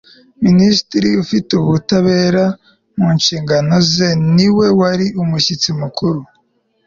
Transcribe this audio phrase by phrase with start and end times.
[0.45, 2.45] minisitiri ufite ubutabera
[2.97, 6.21] mu nshingano ze niwe wari umushyitsi mukuru